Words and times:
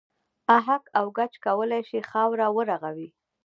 اهک 0.57 0.83
او 0.97 1.05
ګچ 1.17 1.33
کولای 1.45 1.81
شي 1.89 1.99
خاوره 2.09 2.47
و 2.55 2.57
رغوي. 2.69 3.07